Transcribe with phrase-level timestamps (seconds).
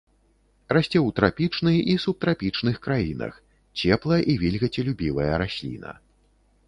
[0.75, 3.33] Расце ў трапічны і субтрапічных краінах,
[3.85, 5.91] цепла- і вільгацелюбівая расліна.